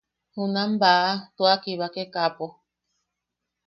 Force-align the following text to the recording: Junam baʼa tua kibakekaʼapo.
Junam 0.33 0.71
baʼa 0.81 1.11
tua 1.35 1.53
kibakekaʼapo. 1.63 2.45